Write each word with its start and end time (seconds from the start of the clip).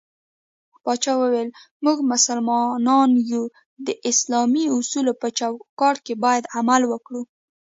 پاچا 0.83 1.13
وويل: 1.19 1.49
موږ 1.83 1.97
مسلمانان 2.11 3.09
يو 3.31 3.43
د 3.85 3.87
اسلامي 4.11 4.65
اصولو 4.77 5.13
په 5.21 5.27
چوکات 5.37 5.97
کې 6.05 6.13
بايد 6.23 6.43
عمل 6.57 6.81
وکړو. 6.87 7.21